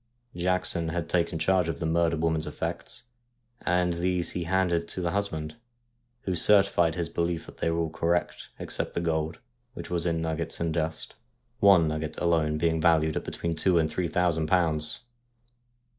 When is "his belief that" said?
6.95-7.57